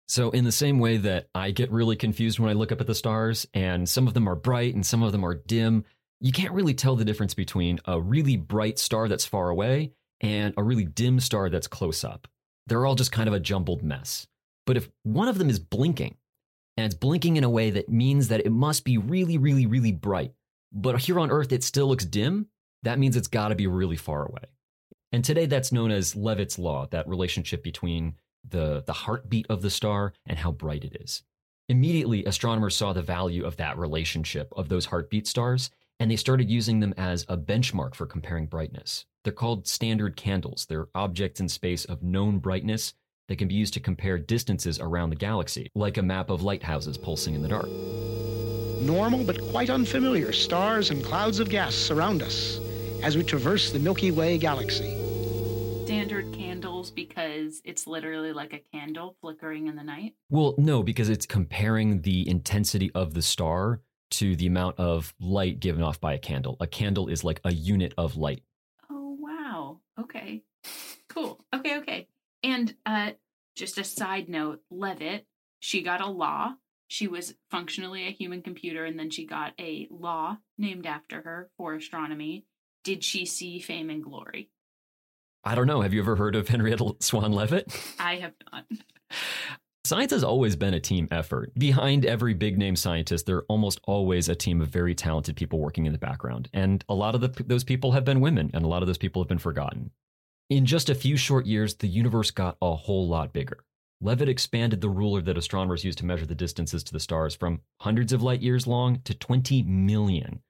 So, 0.07 0.29
in 0.29 0.45
the 0.45 0.51
same 0.53 0.79
way 0.79 0.95
that 0.95 1.27
I 1.35 1.51
get 1.51 1.69
really 1.69 1.97
confused 1.97 2.39
when 2.39 2.49
I 2.49 2.53
look 2.53 2.71
up 2.71 2.79
at 2.79 2.87
the 2.87 2.95
stars, 2.95 3.45
and 3.53 3.89
some 3.89 4.07
of 4.07 4.13
them 4.13 4.29
are 4.29 4.35
bright 4.35 4.73
and 4.73 4.85
some 4.85 5.03
of 5.03 5.11
them 5.11 5.25
are 5.25 5.35
dim, 5.35 5.83
you 6.21 6.31
can't 6.31 6.53
really 6.53 6.75
tell 6.75 6.95
the 6.95 7.03
difference 7.03 7.33
between 7.33 7.81
a 7.83 7.99
really 7.99 8.37
bright 8.37 8.79
star 8.79 9.09
that's 9.09 9.25
far 9.25 9.49
away 9.49 9.91
and 10.21 10.53
a 10.55 10.63
really 10.63 10.85
dim 10.85 11.19
star 11.19 11.49
that's 11.49 11.67
close 11.67 12.05
up. 12.05 12.29
They're 12.67 12.85
all 12.85 12.95
just 12.95 13.11
kind 13.11 13.27
of 13.27 13.33
a 13.33 13.39
jumbled 13.39 13.83
mess. 13.83 14.27
But 14.65 14.77
if 14.77 14.89
one 15.03 15.27
of 15.27 15.37
them 15.37 15.49
is 15.49 15.59
blinking, 15.59 16.15
and 16.77 16.85
it's 16.85 16.95
blinking 16.95 17.37
in 17.37 17.43
a 17.43 17.49
way 17.49 17.69
that 17.69 17.89
means 17.89 18.29
that 18.29 18.45
it 18.45 18.51
must 18.51 18.83
be 18.83 18.97
really, 18.97 19.37
really, 19.37 19.65
really 19.65 19.91
bright, 19.91 20.33
but 20.71 20.99
here 20.99 21.19
on 21.19 21.31
Earth 21.31 21.51
it 21.51 21.63
still 21.63 21.87
looks 21.87 22.05
dim, 22.05 22.47
that 22.83 22.99
means 22.99 23.15
it's 23.15 23.27
got 23.27 23.49
to 23.49 23.55
be 23.55 23.67
really 23.67 23.95
far 23.95 24.25
away. 24.25 24.45
And 25.11 25.23
today 25.23 25.45
that's 25.45 25.71
known 25.71 25.91
as 25.91 26.15
Leavitt's 26.15 26.57
law, 26.57 26.87
that 26.87 27.07
relationship 27.07 27.63
between 27.63 28.15
the, 28.47 28.83
the 28.85 28.93
heartbeat 28.93 29.45
of 29.49 29.61
the 29.61 29.69
star 29.69 30.13
and 30.25 30.39
how 30.39 30.51
bright 30.51 30.83
it 30.83 30.97
is. 30.99 31.23
Immediately, 31.69 32.25
astronomers 32.25 32.75
saw 32.75 32.91
the 32.91 33.01
value 33.01 33.45
of 33.45 33.57
that 33.57 33.77
relationship 33.77 34.51
of 34.57 34.67
those 34.67 34.85
heartbeat 34.87 35.27
stars, 35.27 35.69
and 35.99 36.09
they 36.09 36.15
started 36.15 36.49
using 36.49 36.79
them 36.79 36.93
as 36.97 37.25
a 37.29 37.37
benchmark 37.37 37.95
for 37.95 38.05
comparing 38.05 38.47
brightness. 38.47 39.05
They're 39.23 39.31
called 39.31 39.67
standard 39.67 40.17
candles. 40.17 40.65
They're 40.67 40.87
objects 40.93 41.39
in 41.39 41.47
space 41.47 41.85
of 41.85 42.03
known 42.03 42.39
brightness 42.39 42.93
that 43.29 43.37
can 43.37 43.47
be 43.47 43.55
used 43.55 43.73
to 43.75 43.79
compare 43.79 44.17
distances 44.17 44.79
around 44.79 45.11
the 45.11 45.15
galaxy, 45.15 45.71
like 45.75 45.97
a 45.97 46.03
map 46.03 46.29
of 46.29 46.43
lighthouses 46.43 46.97
pulsing 46.97 47.33
in 47.33 47.41
the 47.41 47.47
dark. 47.47 47.69
Normal 48.81 49.23
but 49.23 49.41
quite 49.49 49.69
unfamiliar 49.69 50.33
stars 50.33 50.89
and 50.89 51.01
clouds 51.03 51.39
of 51.39 51.49
gas 51.49 51.73
surround 51.73 52.21
us 52.21 52.59
as 53.01 53.15
we 53.15 53.23
traverse 53.23 53.71
the 53.71 53.79
Milky 53.79 54.11
Way 54.11 54.37
galaxy. 54.37 54.97
Standard 55.85 56.33
candles 56.33 56.91
because 56.91 57.61
it's 57.63 57.87
literally 57.87 58.33
like 58.33 58.51
a 58.51 58.61
candle 58.73 59.15
flickering 59.21 59.67
in 59.67 59.77
the 59.77 59.83
night. 59.83 60.15
Well, 60.29 60.55
no, 60.57 60.83
because 60.83 61.07
it's 61.07 61.25
comparing 61.25 62.01
the 62.01 62.27
intensity 62.27 62.91
of 62.93 63.13
the 63.13 63.21
star 63.21 63.79
to 64.11 64.35
the 64.35 64.47
amount 64.47 64.79
of 64.79 65.13
light 65.21 65.61
given 65.61 65.81
off 65.81 66.01
by 66.01 66.13
a 66.13 66.19
candle. 66.19 66.57
A 66.59 66.67
candle 66.67 67.07
is 67.07 67.23
like 67.23 67.39
a 67.45 67.53
unit 67.53 67.93
of 67.97 68.17
light. 68.17 68.43
Okay. 69.99 70.43
Cool. 71.09 71.43
Okay, 71.53 71.77
okay. 71.79 72.07
And 72.43 72.73
uh, 72.85 73.11
just 73.55 73.77
a 73.77 73.83
side 73.83 74.29
note 74.29 74.61
Leavitt, 74.71 75.25
she 75.59 75.83
got 75.83 76.01
a 76.01 76.07
law. 76.07 76.53
She 76.87 77.07
was 77.07 77.33
functionally 77.49 78.07
a 78.07 78.11
human 78.11 78.41
computer, 78.41 78.85
and 78.85 78.99
then 78.99 79.09
she 79.09 79.25
got 79.25 79.53
a 79.59 79.87
law 79.89 80.37
named 80.57 80.85
after 80.85 81.21
her 81.21 81.49
for 81.57 81.73
astronomy. 81.73 82.45
Did 82.83 83.03
she 83.03 83.25
see 83.25 83.59
fame 83.59 83.89
and 83.89 84.03
glory? 84.03 84.49
I 85.43 85.55
don't 85.55 85.67
know. 85.67 85.81
Have 85.81 85.93
you 85.93 86.01
ever 86.01 86.15
heard 86.15 86.35
of 86.35 86.47
Henrietta 86.47 86.95
Swan 86.99 87.31
Leavitt? 87.31 87.73
I 87.99 88.15
have 88.17 88.33
not. 88.51 88.65
Science 89.93 90.11
has 90.11 90.23
always 90.23 90.55
been 90.55 90.73
a 90.73 90.79
team 90.79 91.07
effort. 91.11 91.53
Behind 91.53 92.03
every 92.03 92.33
big 92.33 92.57
name 92.57 92.75
scientist, 92.75 93.27
there 93.27 93.35
are 93.35 93.45
almost 93.47 93.79
always 93.83 94.27
a 94.27 94.33
team 94.33 94.59
of 94.59 94.69
very 94.69 94.95
talented 94.95 95.35
people 95.35 95.59
working 95.59 95.85
in 95.85 95.93
the 95.93 95.99
background. 95.99 96.49
And 96.51 96.83
a 96.89 96.95
lot 96.95 97.13
of 97.13 97.21
the, 97.21 97.43
those 97.43 97.63
people 97.63 97.91
have 97.91 98.03
been 98.03 98.19
women, 98.19 98.49
and 98.55 98.65
a 98.65 98.67
lot 98.67 98.81
of 98.81 98.87
those 98.87 98.97
people 98.97 99.21
have 99.21 99.29
been 99.29 99.37
forgotten. 99.37 99.91
In 100.49 100.65
just 100.65 100.89
a 100.89 100.95
few 100.95 101.15
short 101.15 101.45
years, 101.45 101.75
the 101.75 101.85
universe 101.85 102.31
got 102.31 102.57
a 102.59 102.73
whole 102.73 103.07
lot 103.07 103.33
bigger. 103.33 103.65
Leavitt 104.01 104.29
expanded 104.29 104.81
the 104.81 104.89
ruler 104.89 105.21
that 105.21 105.37
astronomers 105.37 105.83
use 105.83 105.95
to 105.97 106.07
measure 106.07 106.25
the 106.25 106.33
distances 106.33 106.83
to 106.85 106.91
the 106.91 106.99
stars 106.99 107.35
from 107.35 107.61
hundreds 107.81 108.11
of 108.11 108.23
light 108.23 108.41
years 108.41 108.65
long 108.65 108.99
to 109.01 109.13
20 109.13 109.61
million. 109.61 110.41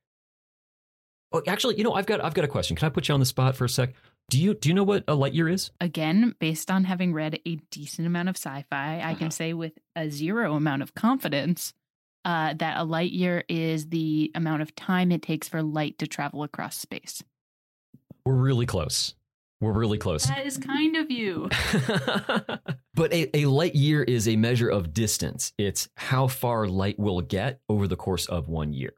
Oh, 1.33 1.41
actually, 1.47 1.75
you 1.75 1.83
know, 1.83 1.93
I've 1.93 2.05
got 2.05 2.23
I've 2.23 2.33
got 2.33 2.45
a 2.45 2.47
question. 2.47 2.77
Can 2.77 2.85
I 2.85 2.89
put 2.89 3.09
you 3.09 3.13
on 3.13 3.19
the 3.19 3.25
spot 3.25 3.57
for 3.57 3.65
a 3.65 3.69
sec? 3.69 3.93
Do 4.29 4.41
you 4.41 4.53
do 4.53 4.69
you 4.69 4.75
know 4.75 4.83
what 4.83 5.03
a 5.07 5.15
light 5.15 5.33
year 5.33 5.47
is? 5.49 5.71
Again, 5.79 6.33
based 6.39 6.71
on 6.71 6.85
having 6.85 7.13
read 7.13 7.39
a 7.45 7.55
decent 7.69 8.07
amount 8.07 8.29
of 8.29 8.35
sci-fi, 8.35 9.01
I 9.03 9.13
can 9.13 9.31
say 9.31 9.53
with 9.53 9.73
a 9.95 10.09
zero 10.09 10.55
amount 10.55 10.81
of 10.81 10.95
confidence 10.95 11.73
uh, 12.25 12.53
that 12.53 12.77
a 12.77 12.83
light 12.83 13.11
year 13.11 13.43
is 13.49 13.89
the 13.89 14.31
amount 14.33 14.61
of 14.61 14.73
time 14.75 15.11
it 15.11 15.21
takes 15.21 15.47
for 15.47 15.61
light 15.61 15.97
to 15.99 16.07
travel 16.07 16.43
across 16.43 16.77
space. 16.77 17.23
We're 18.25 18.35
really 18.35 18.65
close. 18.65 19.13
We're 19.59 19.73
really 19.73 19.97
close. 19.97 20.25
That 20.25 20.45
is 20.45 20.57
kind 20.57 20.95
of 20.97 21.11
you. 21.11 21.49
but 22.93 23.13
a, 23.13 23.37
a 23.37 23.45
light 23.45 23.75
year 23.75 24.03
is 24.03 24.27
a 24.27 24.35
measure 24.35 24.69
of 24.69 24.93
distance. 24.93 25.53
It's 25.57 25.87
how 25.95 26.27
far 26.27 26.67
light 26.67 26.99
will 26.99 27.21
get 27.21 27.59
over 27.69 27.87
the 27.87 27.95
course 27.95 28.25
of 28.25 28.49
one 28.49 28.73
year. 28.73 28.93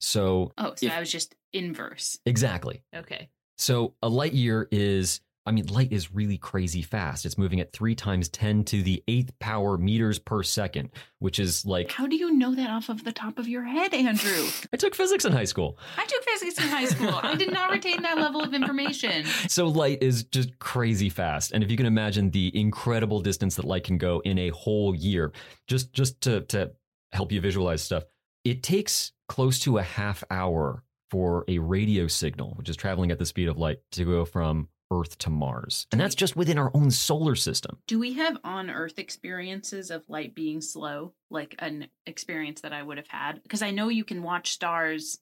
So, 0.00 0.52
oh, 0.56 0.74
so 0.76 0.86
if- 0.86 0.92
I 0.92 1.00
was 1.00 1.10
just 1.10 1.34
inverse. 1.52 2.18
exactly. 2.24 2.82
Okay. 2.94 3.28
So 3.62 3.94
a 4.02 4.08
light 4.08 4.32
year 4.32 4.66
is, 4.72 5.20
I 5.46 5.52
mean, 5.52 5.66
light 5.66 5.92
is 5.92 6.12
really 6.12 6.36
crazy 6.36 6.82
fast. 6.82 7.24
It's 7.24 7.38
moving 7.38 7.60
at 7.60 7.72
three 7.72 7.94
times 7.94 8.28
10 8.30 8.64
to 8.64 8.82
the 8.82 9.04
eighth 9.06 9.38
power 9.38 9.78
meters 9.78 10.18
per 10.18 10.42
second, 10.42 10.90
which 11.20 11.38
is 11.38 11.64
like, 11.64 11.92
How 11.92 12.08
do 12.08 12.16
you 12.16 12.32
know 12.32 12.56
that 12.56 12.70
off 12.70 12.88
of 12.88 13.04
the 13.04 13.12
top 13.12 13.38
of 13.38 13.46
your 13.46 13.62
head, 13.62 13.94
Andrew? 13.94 14.48
I 14.72 14.76
took 14.76 14.96
physics 14.96 15.24
in 15.24 15.32
high 15.32 15.44
school. 15.44 15.78
I 15.96 16.04
took 16.06 16.24
physics 16.24 16.58
in 16.58 16.64
high 16.70 16.86
school. 16.86 17.14
I 17.22 17.36
did 17.36 17.52
not 17.52 17.70
retain 17.70 18.02
that 18.02 18.18
level 18.18 18.42
of 18.42 18.52
information. 18.52 19.24
So 19.48 19.68
light 19.68 20.02
is 20.02 20.24
just 20.24 20.58
crazy 20.58 21.08
fast. 21.08 21.52
And 21.52 21.62
if 21.62 21.70
you 21.70 21.76
can 21.76 21.86
imagine 21.86 22.30
the 22.30 22.50
incredible 22.58 23.20
distance 23.20 23.54
that 23.56 23.66
light 23.66 23.84
can 23.84 23.98
go 23.98 24.20
in 24.24 24.38
a 24.38 24.48
whole 24.48 24.94
year, 24.94 25.30
just, 25.68 25.92
just 25.92 26.20
to, 26.22 26.40
to 26.46 26.72
help 27.12 27.30
you 27.30 27.40
visualize 27.40 27.82
stuff, 27.82 28.04
it 28.44 28.62
takes 28.62 29.12
close 29.28 29.60
to 29.60 29.78
a 29.78 29.82
half 29.82 30.24
hour 30.30 30.82
for 31.12 31.44
a 31.46 31.58
radio 31.58 32.06
signal, 32.06 32.54
which 32.56 32.70
is 32.70 32.76
traveling 32.76 33.10
at 33.10 33.18
the 33.18 33.26
speed 33.26 33.46
of 33.46 33.58
light, 33.58 33.80
to 33.90 34.02
go 34.02 34.24
from 34.24 34.66
Earth 34.90 35.18
to 35.18 35.28
Mars. 35.28 35.86
And 35.92 36.00
that's 36.00 36.14
just 36.14 36.36
within 36.36 36.56
our 36.56 36.70
own 36.72 36.90
solar 36.90 37.34
system. 37.34 37.76
Do 37.86 37.98
we 37.98 38.14
have 38.14 38.38
on 38.44 38.70
Earth 38.70 38.98
experiences 38.98 39.90
of 39.90 40.08
light 40.08 40.34
being 40.34 40.62
slow, 40.62 41.12
like 41.30 41.54
an 41.58 41.88
experience 42.06 42.62
that 42.62 42.72
I 42.72 42.82
would 42.82 42.96
have 42.96 43.08
had? 43.08 43.42
Because 43.42 43.60
I 43.60 43.72
know 43.72 43.90
you 43.90 44.04
can 44.04 44.22
watch 44.22 44.52
stars 44.52 45.18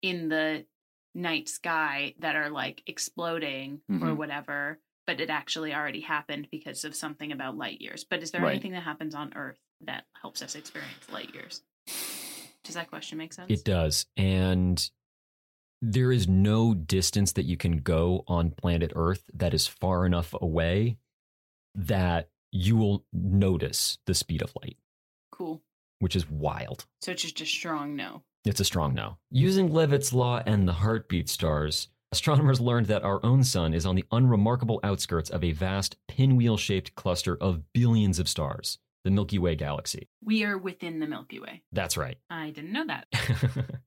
in 0.00 0.30
the 0.30 0.64
night 1.14 1.50
sky 1.50 2.14
that 2.20 2.34
are 2.34 2.48
like 2.48 2.82
exploding 2.86 3.82
or 3.90 4.08
Mhm. 4.08 4.16
whatever, 4.16 4.80
but 5.06 5.20
it 5.20 5.28
actually 5.28 5.74
already 5.74 6.00
happened 6.00 6.48
because 6.50 6.86
of 6.86 6.94
something 6.94 7.30
about 7.30 7.58
light 7.58 7.82
years. 7.82 8.04
But 8.04 8.22
is 8.22 8.30
there 8.30 8.40
Right. 8.40 8.52
anything 8.52 8.72
that 8.72 8.84
happens 8.84 9.14
on 9.14 9.34
Earth 9.34 9.60
that 9.82 10.06
helps 10.22 10.40
us 10.40 10.54
experience 10.54 11.10
light 11.12 11.34
years? 11.34 11.62
Does 12.64 12.74
that 12.74 12.88
question 12.88 13.18
make 13.18 13.32
sense? 13.34 13.50
It 13.50 13.64
does. 13.64 14.06
And 14.16 14.90
there 15.82 16.12
is 16.12 16.28
no 16.28 16.74
distance 16.74 17.32
that 17.32 17.44
you 17.46 17.56
can 17.56 17.78
go 17.78 18.24
on 18.26 18.50
planet 18.50 18.92
Earth 18.94 19.24
that 19.34 19.54
is 19.54 19.66
far 19.66 20.04
enough 20.06 20.34
away 20.40 20.98
that 21.74 22.28
you 22.52 22.76
will 22.76 23.04
notice 23.12 23.98
the 24.06 24.14
speed 24.14 24.42
of 24.42 24.52
light, 24.62 24.76
Cool. 25.30 25.62
which 26.00 26.16
is 26.16 26.28
wild. 26.28 26.86
So 27.00 27.12
it's 27.12 27.22
just 27.22 27.40
a 27.40 27.46
strong 27.46 27.96
no. 27.96 28.22
It's 28.44 28.60
a 28.60 28.64
strong 28.64 28.94
no. 28.94 29.18
Using 29.30 29.72
Leavitt's 29.72 30.12
law 30.12 30.42
and 30.44 30.66
the 30.66 30.72
heartbeat 30.72 31.28
stars, 31.28 31.88
astronomers 32.12 32.60
learned 32.60 32.86
that 32.86 33.04
our 33.04 33.24
own 33.24 33.44
sun 33.44 33.72
is 33.74 33.86
on 33.86 33.94
the 33.94 34.04
unremarkable 34.10 34.80
outskirts 34.82 35.30
of 35.30 35.44
a 35.44 35.52
vast 35.52 35.96
pinwheel 36.08 36.56
shaped 36.56 36.94
cluster 36.94 37.36
of 37.40 37.72
billions 37.72 38.18
of 38.18 38.28
stars, 38.28 38.78
the 39.04 39.10
Milky 39.10 39.38
Way 39.38 39.54
galaxy. 39.56 40.08
We 40.24 40.42
are 40.44 40.58
within 40.58 40.98
the 41.00 41.06
Milky 41.06 41.38
Way. 41.38 41.62
That's 41.72 41.96
right. 41.96 42.18
I 42.28 42.50
didn't 42.50 42.72
know 42.72 42.86
that. 42.86 43.06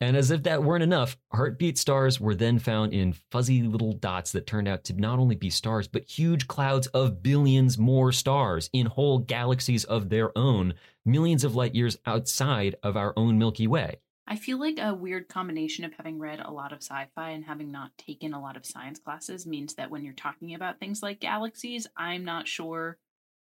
and 0.00 0.16
as 0.16 0.30
if 0.30 0.42
that 0.44 0.62
weren't 0.62 0.82
enough, 0.82 1.16
heartbeat 1.32 1.78
stars 1.78 2.20
were 2.20 2.34
then 2.34 2.58
found 2.58 2.92
in 2.92 3.12
fuzzy 3.12 3.62
little 3.62 3.92
dots 3.92 4.32
that 4.32 4.46
turned 4.46 4.68
out 4.68 4.84
to 4.84 4.94
not 4.94 5.18
only 5.18 5.36
be 5.36 5.50
stars, 5.50 5.88
but 5.88 6.04
huge 6.04 6.48
clouds 6.48 6.86
of 6.88 7.22
billions 7.22 7.78
more 7.78 8.12
stars 8.12 8.70
in 8.72 8.86
whole 8.86 9.18
galaxies 9.18 9.84
of 9.84 10.08
their 10.08 10.36
own, 10.36 10.74
millions 11.04 11.44
of 11.44 11.54
light 11.54 11.74
years 11.74 11.98
outside 12.06 12.74
of 12.82 12.96
our 12.96 13.12
own 13.16 13.38
Milky 13.38 13.66
Way. 13.66 13.96
I 14.26 14.36
feel 14.36 14.60
like 14.60 14.78
a 14.78 14.94
weird 14.94 15.28
combination 15.28 15.84
of 15.84 15.92
having 15.94 16.20
read 16.20 16.38
a 16.38 16.52
lot 16.52 16.72
of 16.72 16.78
sci 16.78 17.08
fi 17.16 17.30
and 17.30 17.44
having 17.44 17.72
not 17.72 17.90
taken 17.98 18.32
a 18.32 18.40
lot 18.40 18.56
of 18.56 18.64
science 18.64 19.00
classes 19.00 19.44
means 19.44 19.74
that 19.74 19.90
when 19.90 20.04
you're 20.04 20.14
talking 20.14 20.54
about 20.54 20.78
things 20.78 21.02
like 21.02 21.18
galaxies, 21.18 21.88
I'm 21.96 22.24
not 22.24 22.46
sure 22.46 22.96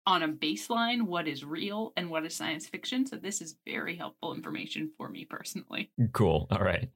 on 0.06 0.22
a 0.22 0.28
baseline 0.28 1.02
what 1.02 1.26
is 1.26 1.44
real 1.44 1.92
and 1.96 2.10
what 2.10 2.24
is 2.24 2.34
science 2.34 2.66
fiction. 2.66 3.06
So 3.06 3.16
this 3.16 3.40
is 3.40 3.56
very 3.66 3.96
helpful 3.96 4.34
information 4.34 4.90
for 4.96 5.08
me 5.08 5.24
personally. 5.24 5.90
Cool. 6.12 6.46
All 6.50 6.60
right. 6.60 6.90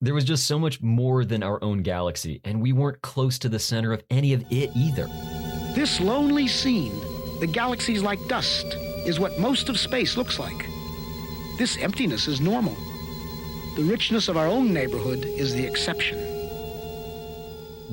There 0.00 0.14
was 0.14 0.24
just 0.24 0.46
so 0.46 0.58
much 0.58 0.82
more 0.82 1.24
than 1.24 1.44
our 1.44 1.62
own 1.62 1.82
galaxy, 1.82 2.40
and 2.42 2.60
we 2.60 2.72
weren't 2.72 3.00
close 3.02 3.38
to 3.38 3.48
the 3.48 3.60
center 3.60 3.92
of 3.92 4.02
any 4.10 4.32
of 4.32 4.44
it 4.50 4.70
either. 4.74 5.06
This 5.76 6.00
lonely 6.00 6.48
scene, 6.48 7.00
the 7.38 7.46
galaxies 7.46 8.02
like 8.02 8.18
dust, 8.26 8.66
is 9.06 9.20
what 9.20 9.38
most 9.38 9.68
of 9.68 9.78
space 9.78 10.16
looks 10.16 10.40
like. 10.40 10.66
This 11.56 11.76
emptiness 11.76 12.26
is 12.26 12.40
normal. 12.40 12.74
The 13.76 13.84
richness 13.84 14.26
of 14.26 14.36
our 14.36 14.48
own 14.48 14.72
neighborhood 14.72 15.24
is 15.24 15.54
the 15.54 15.64
exception. 15.64 16.31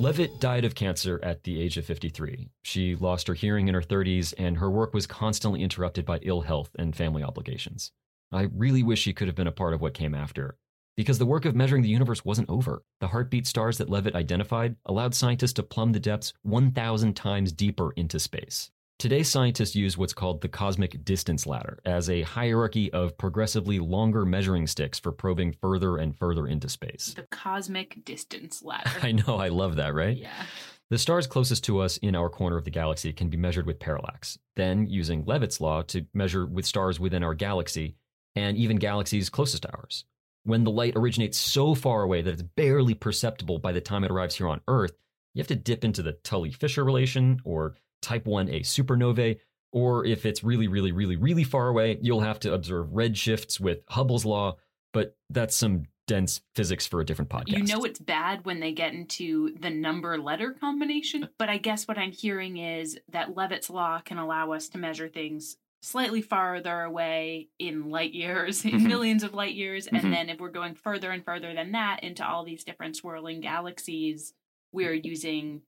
Leavitt 0.00 0.40
died 0.40 0.64
of 0.64 0.74
cancer 0.74 1.20
at 1.22 1.42
the 1.42 1.60
age 1.60 1.76
of 1.76 1.84
53. 1.84 2.48
She 2.62 2.96
lost 2.96 3.28
her 3.28 3.34
hearing 3.34 3.68
in 3.68 3.74
her 3.74 3.82
30s, 3.82 4.32
and 4.38 4.56
her 4.56 4.70
work 4.70 4.94
was 4.94 5.06
constantly 5.06 5.62
interrupted 5.62 6.06
by 6.06 6.20
ill 6.22 6.40
health 6.40 6.70
and 6.78 6.96
family 6.96 7.22
obligations. 7.22 7.92
I 8.32 8.48
really 8.54 8.82
wish 8.82 9.00
she 9.02 9.12
could 9.12 9.28
have 9.28 9.36
been 9.36 9.46
a 9.46 9.52
part 9.52 9.74
of 9.74 9.82
what 9.82 9.92
came 9.92 10.14
after. 10.14 10.56
because 10.96 11.18
the 11.18 11.26
work 11.26 11.44
of 11.44 11.54
measuring 11.54 11.82
the 11.82 11.88
universe 11.88 12.24
wasn't 12.24 12.50
over. 12.50 12.82
The 13.00 13.08
heartbeat 13.08 13.46
stars 13.46 13.78
that 13.78 13.88
Leavitt 13.88 14.14
identified 14.14 14.76
allowed 14.84 15.14
scientists 15.14 15.54
to 15.54 15.62
plumb 15.62 15.92
the 15.92 16.00
depths 16.00 16.34
1,000 16.42 17.14
times 17.14 17.52
deeper 17.52 17.92
into 17.92 18.18
space. 18.18 18.70
Today, 19.00 19.22
scientists 19.22 19.74
use 19.74 19.96
what's 19.96 20.12
called 20.12 20.42
the 20.42 20.48
cosmic 20.48 21.06
distance 21.06 21.46
ladder 21.46 21.78
as 21.86 22.10
a 22.10 22.20
hierarchy 22.20 22.92
of 22.92 23.16
progressively 23.16 23.78
longer 23.78 24.26
measuring 24.26 24.66
sticks 24.66 24.98
for 24.98 25.10
probing 25.10 25.52
further 25.58 25.96
and 25.96 26.14
further 26.14 26.46
into 26.46 26.68
space. 26.68 27.14
The 27.16 27.22
cosmic 27.22 28.04
distance 28.04 28.62
ladder. 28.62 28.90
I 29.02 29.12
know, 29.12 29.38
I 29.38 29.48
love 29.48 29.76
that, 29.76 29.94
right? 29.94 30.18
Yeah. 30.18 30.44
The 30.90 30.98
stars 30.98 31.26
closest 31.26 31.64
to 31.64 31.78
us 31.78 31.96
in 31.96 32.14
our 32.14 32.28
corner 32.28 32.58
of 32.58 32.64
the 32.64 32.70
galaxy 32.70 33.10
can 33.14 33.30
be 33.30 33.38
measured 33.38 33.64
with 33.64 33.78
parallax. 33.78 34.38
Then, 34.54 34.86
using 34.86 35.24
Leavitt's 35.24 35.62
law 35.62 35.80
to 35.84 36.04
measure 36.12 36.44
with 36.44 36.66
stars 36.66 37.00
within 37.00 37.24
our 37.24 37.32
galaxy 37.32 37.96
and 38.36 38.54
even 38.58 38.76
galaxies 38.76 39.30
closest 39.30 39.62
to 39.62 39.72
ours. 39.72 40.04
When 40.44 40.62
the 40.62 40.70
light 40.70 40.92
originates 40.94 41.38
so 41.38 41.74
far 41.74 42.02
away 42.02 42.20
that 42.20 42.32
it's 42.32 42.42
barely 42.42 42.92
perceptible 42.92 43.60
by 43.60 43.72
the 43.72 43.80
time 43.80 44.04
it 44.04 44.10
arrives 44.10 44.34
here 44.34 44.48
on 44.48 44.60
Earth, 44.68 44.92
you 45.32 45.40
have 45.40 45.48
to 45.48 45.56
dip 45.56 45.84
into 45.84 46.02
the 46.02 46.12
Tully 46.12 46.50
Fisher 46.50 46.84
relation 46.84 47.40
or 47.44 47.76
type 48.02 48.24
1a 48.24 48.60
supernovae, 48.60 49.38
or 49.72 50.04
if 50.04 50.26
it's 50.26 50.42
really, 50.42 50.68
really, 50.68 50.92
really, 50.92 51.16
really 51.16 51.44
far 51.44 51.68
away, 51.68 51.98
you'll 52.02 52.20
have 52.20 52.40
to 52.40 52.52
observe 52.54 52.88
redshifts 52.88 53.60
with 53.60 53.80
Hubble's 53.88 54.24
law, 54.24 54.56
but 54.92 55.16
that's 55.30 55.54
some 55.56 55.84
dense 56.06 56.40
physics 56.56 56.86
for 56.86 57.00
a 57.00 57.04
different 57.06 57.30
podcast. 57.30 57.56
You 57.56 57.62
know 57.64 57.84
it's 57.84 58.00
bad 58.00 58.44
when 58.44 58.58
they 58.58 58.72
get 58.72 58.94
into 58.94 59.54
the 59.60 59.70
number 59.70 60.18
letter 60.18 60.52
combination, 60.52 61.28
but 61.38 61.48
I 61.48 61.58
guess 61.58 61.86
what 61.86 61.98
I'm 61.98 62.10
hearing 62.10 62.56
is 62.56 62.98
that 63.10 63.36
Leavitt's 63.36 63.70
law 63.70 64.00
can 64.00 64.18
allow 64.18 64.50
us 64.52 64.68
to 64.70 64.78
measure 64.78 65.08
things 65.08 65.56
slightly 65.82 66.20
farther 66.20 66.80
away 66.82 67.48
in 67.60 67.90
light 67.90 68.12
years, 68.12 68.64
in 68.64 68.72
Mhm. 68.72 68.86
millions 68.88 69.22
of 69.22 69.34
light 69.34 69.54
years, 69.54 69.86
Mhm. 69.86 70.02
and 70.02 70.12
then 70.12 70.28
if 70.30 70.40
we're 70.40 70.50
going 70.50 70.74
further 70.74 71.12
and 71.12 71.24
further 71.24 71.54
than 71.54 71.72
that 71.72 72.02
into 72.02 72.26
all 72.26 72.44
these 72.44 72.64
different 72.64 72.96
swirling 72.96 73.40
galaxies, 73.40 74.34
we're 74.72 74.92
using 74.94 75.62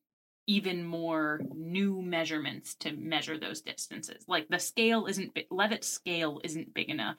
even 0.46 0.84
more 0.84 1.40
new 1.54 2.02
measurements 2.02 2.74
to 2.76 2.92
measure 2.92 3.38
those 3.38 3.60
distances. 3.60 4.24
Like 4.26 4.48
the 4.48 4.58
scale 4.58 5.06
isn't 5.06 5.38
Leavitt's 5.50 5.88
scale 5.88 6.40
isn't 6.44 6.74
big 6.74 6.90
enough 6.90 7.16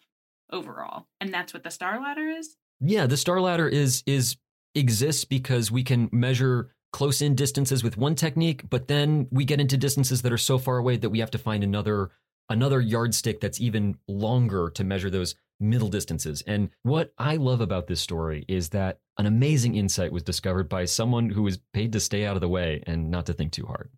overall, 0.51 1.08
and 1.22 1.34
that's 1.34 1.53
what 1.53 1.63
the 1.63 1.72
star 1.72 2.01
ladder 2.01 2.27
is. 2.27 2.58
Yeah, 2.80 3.08
the 3.08 3.18
star 3.18 3.39
ladder 3.39 3.68
is 3.68 4.03
is 4.06 4.38
exists 4.75 5.25
because 5.25 5.72
we 5.72 5.84
can 5.84 6.10
measure 6.12 6.74
close 6.92 7.22
in 7.22 7.36
distances 7.36 7.84
with 7.84 7.98
one 7.98 8.15
technique, 8.15 8.70
but 8.70 8.88
then 8.88 9.27
we 9.32 9.46
get 9.46 9.60
into 9.60 9.77
distances 9.77 10.22
that 10.22 10.32
are 10.32 10.38
so 10.38 10.58
far 10.58 10.77
away 10.77 10.98
that 10.98 11.10
we 11.10 11.20
have 11.20 11.32
to 11.32 11.38
find 11.38 11.63
another 11.63 12.12
another 12.50 12.82
yardstick 12.82 13.39
that's 13.39 13.62
even 13.62 13.98
longer 14.08 14.70
to 14.70 14.84
measure 14.84 15.10
those 15.10 15.36
middle 15.60 15.89
distances. 15.89 16.43
And 16.48 16.69
what 16.83 17.13
I 17.17 17.38
love 17.38 17.62
about 17.62 17.88
this 17.88 18.01
story 18.01 18.45
is 18.48 18.69
that 18.69 19.00
an 19.17 19.25
amazing 19.25 19.75
insight 19.75 20.12
was 20.12 20.24
discovered 20.24 20.69
by 20.69 20.86
someone 20.86 21.29
who 21.29 21.43
was 21.43 21.60
paid 21.74 21.93
to 21.93 22.00
stay 22.00 22.25
out 22.25 22.36
of 22.36 22.41
the 22.41 22.50
way 22.50 22.83
and 22.88 23.10
not 23.10 23.25
to 23.27 23.33
think 23.33 23.51
too 23.51 23.65
hard. 23.65 23.89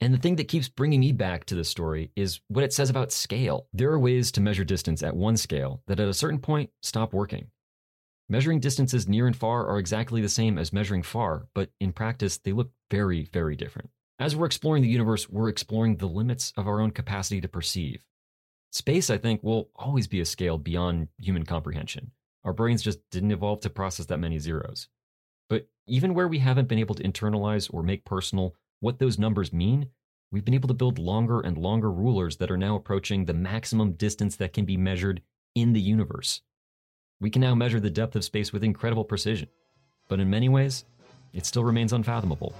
And 0.00 0.12
the 0.12 0.18
thing 0.18 0.36
that 0.36 0.48
keeps 0.48 0.68
bringing 0.68 1.00
me 1.00 1.12
back 1.12 1.44
to 1.46 1.54
this 1.54 1.68
story 1.68 2.10
is 2.16 2.40
what 2.48 2.64
it 2.64 2.72
says 2.72 2.90
about 2.90 3.12
scale. 3.12 3.68
There 3.72 3.90
are 3.90 3.98
ways 3.98 4.32
to 4.32 4.40
measure 4.40 4.64
distance 4.64 5.02
at 5.02 5.16
one 5.16 5.36
scale 5.36 5.82
that 5.86 6.00
at 6.00 6.08
a 6.08 6.14
certain 6.14 6.40
point 6.40 6.70
stop 6.82 7.12
working. 7.12 7.46
Measuring 8.28 8.58
distances 8.58 9.06
near 9.06 9.26
and 9.26 9.36
far 9.36 9.66
are 9.66 9.78
exactly 9.78 10.20
the 10.20 10.28
same 10.28 10.58
as 10.58 10.72
measuring 10.72 11.02
far, 11.02 11.46
but 11.54 11.70
in 11.80 11.92
practice, 11.92 12.38
they 12.38 12.52
look 12.52 12.70
very, 12.90 13.28
very 13.32 13.54
different. 13.54 13.90
As 14.18 14.34
we're 14.34 14.46
exploring 14.46 14.82
the 14.82 14.88
universe, 14.88 15.28
we're 15.28 15.48
exploring 15.48 15.96
the 15.96 16.06
limits 16.06 16.52
of 16.56 16.66
our 16.66 16.80
own 16.80 16.90
capacity 16.90 17.40
to 17.40 17.48
perceive. 17.48 18.04
Space, 18.74 19.08
I 19.08 19.18
think, 19.18 19.44
will 19.44 19.70
always 19.76 20.08
be 20.08 20.20
a 20.20 20.24
scale 20.24 20.58
beyond 20.58 21.06
human 21.20 21.44
comprehension. 21.44 22.10
Our 22.42 22.52
brains 22.52 22.82
just 22.82 22.98
didn't 23.08 23.30
evolve 23.30 23.60
to 23.60 23.70
process 23.70 24.06
that 24.06 24.18
many 24.18 24.40
zeros. 24.40 24.88
But 25.48 25.68
even 25.86 26.12
where 26.12 26.26
we 26.26 26.40
haven't 26.40 26.66
been 26.66 26.80
able 26.80 26.96
to 26.96 27.02
internalize 27.04 27.72
or 27.72 27.84
make 27.84 28.04
personal 28.04 28.56
what 28.80 28.98
those 28.98 29.16
numbers 29.16 29.52
mean, 29.52 29.90
we've 30.32 30.44
been 30.44 30.54
able 30.54 30.66
to 30.66 30.74
build 30.74 30.98
longer 30.98 31.40
and 31.40 31.56
longer 31.56 31.88
rulers 31.88 32.38
that 32.38 32.50
are 32.50 32.56
now 32.56 32.74
approaching 32.74 33.24
the 33.24 33.32
maximum 33.32 33.92
distance 33.92 34.34
that 34.36 34.52
can 34.52 34.64
be 34.64 34.76
measured 34.76 35.22
in 35.54 35.72
the 35.72 35.80
universe. 35.80 36.40
We 37.20 37.30
can 37.30 37.42
now 37.42 37.54
measure 37.54 37.78
the 37.78 37.90
depth 37.90 38.16
of 38.16 38.24
space 38.24 38.52
with 38.52 38.64
incredible 38.64 39.04
precision, 39.04 39.50
but 40.08 40.18
in 40.18 40.28
many 40.28 40.48
ways, 40.48 40.84
it 41.32 41.46
still 41.46 41.62
remains 41.62 41.92
unfathomable. 41.92 42.52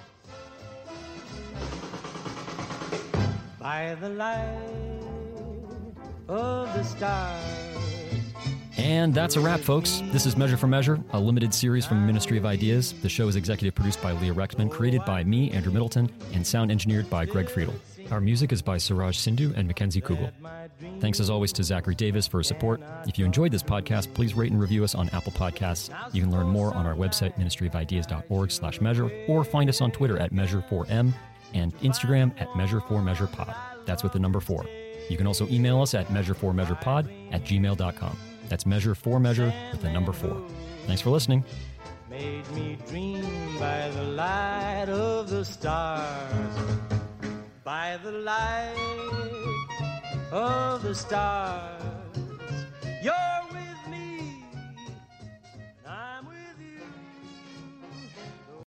by 3.58 3.96
the 3.96 4.10
light 4.10 4.93
of 6.28 6.72
the 6.74 6.82
stars. 6.82 7.64
And 8.76 9.14
that's 9.14 9.36
a 9.36 9.40
wrap, 9.40 9.60
folks. 9.60 10.02
This 10.06 10.26
is 10.26 10.36
Measure 10.36 10.56
for 10.56 10.66
Measure, 10.66 11.00
a 11.12 11.18
limited 11.20 11.54
series 11.54 11.86
from 11.86 12.04
Ministry 12.04 12.36
of 12.36 12.44
Ideas. 12.44 12.92
The 13.02 13.08
show 13.08 13.28
is 13.28 13.36
executive 13.36 13.74
produced 13.74 14.02
by 14.02 14.12
Leah 14.12 14.34
Rexman, 14.34 14.70
created 14.70 15.04
by 15.04 15.22
me, 15.24 15.50
Andrew 15.52 15.72
Middleton, 15.72 16.10
and 16.32 16.46
sound 16.46 16.70
engineered 16.70 17.08
by 17.08 17.24
Greg 17.24 17.48
Friedel. 17.48 17.74
Our 18.10 18.20
music 18.20 18.52
is 18.52 18.60
by 18.60 18.76
Siraj 18.76 19.16
Sindhu 19.16 19.54
and 19.56 19.66
Mackenzie 19.66 20.00
Kugel. 20.00 20.30
Thanks 21.00 21.20
as 21.20 21.30
always 21.30 21.52
to 21.54 21.62
Zachary 21.62 21.94
Davis 21.94 22.26
for 22.26 22.38
his 22.38 22.48
support. 22.48 22.82
If 23.06 23.18
you 23.18 23.24
enjoyed 23.24 23.52
this 23.52 23.62
podcast, 23.62 24.12
please 24.12 24.34
rate 24.34 24.52
and 24.52 24.60
review 24.60 24.84
us 24.84 24.94
on 24.94 25.08
Apple 25.10 25.32
Podcasts. 25.32 25.90
You 26.12 26.20
can 26.20 26.30
learn 26.30 26.48
more 26.48 26.74
on 26.74 26.84
our 26.84 26.94
website, 26.94 27.38
ministryofideas.org 27.38 28.50
slash 28.50 28.80
measure, 28.80 29.10
or 29.28 29.44
find 29.44 29.70
us 29.70 29.80
on 29.80 29.92
Twitter 29.92 30.18
at 30.18 30.32
Measure4M 30.32 31.12
and 31.54 31.74
Instagram 31.78 32.38
at 32.40 32.48
Measure4MeasurePod. 32.50 33.54
That's 33.86 34.02
with 34.02 34.12
the 34.12 34.18
number 34.18 34.40
four. 34.40 34.66
You 35.08 35.16
can 35.16 35.26
also 35.26 35.46
email 35.48 35.80
us 35.82 35.94
at 35.94 36.06
Measure4MeasurePod 36.08 37.32
at 37.32 37.44
gmail.com. 37.44 38.16
That's 38.48 38.66
Measure 38.66 38.94
for 38.94 39.20
Measure 39.20 39.52
with 39.72 39.82
the 39.82 39.90
number 39.90 40.12
four. 40.12 40.42
Thanks 40.86 41.02
for 41.02 41.10
listening. 41.10 41.44
Made 42.10 42.48
me 42.52 42.78
dream 42.88 43.24
by 43.58 43.90
the 43.90 44.02
light 44.02 44.88
of 44.88 45.30
the 45.30 45.44
stars. 45.44 46.54
By 47.64 47.98
the 48.04 48.12
light 48.12 48.74
of 50.30 50.82
the 50.82 50.94
stars. 50.94 51.82